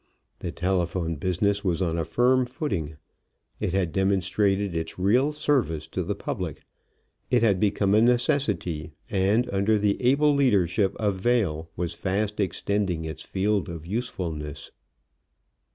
The 0.39 0.51
telephone 0.51 1.15
business 1.17 1.63
was 1.63 1.79
on 1.79 1.95
a 1.99 2.03
firm 2.05 2.47
footing: 2.47 2.95
it 3.59 3.71
had 3.73 3.91
demonstrated 3.91 4.75
its 4.75 4.97
real 4.97 5.31
service 5.31 5.87
to 5.89 6.01
the 6.01 6.15
public; 6.15 6.63
it 7.29 7.43
had 7.43 7.59
become 7.59 7.93
a 7.93 8.01
necessity; 8.01 8.93
and, 9.11 9.47
under 9.51 9.77
the 9.77 10.01
able 10.01 10.33
leadership 10.33 10.95
of 10.95 11.17
Vail, 11.17 11.69
was 11.75 11.93
fast 11.93 12.39
extending 12.39 13.05
its 13.05 13.21
field 13.21 13.69
of 13.69 13.85
usefulness. 13.85 14.71